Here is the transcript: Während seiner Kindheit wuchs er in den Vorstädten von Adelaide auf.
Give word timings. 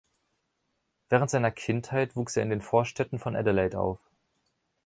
Während 1.09 1.29
seiner 1.29 1.51
Kindheit 1.51 2.15
wuchs 2.15 2.35
er 2.35 2.41
in 2.41 2.49
den 2.49 2.63
Vorstädten 2.63 3.19
von 3.19 3.35
Adelaide 3.35 3.79
auf. 3.79 3.99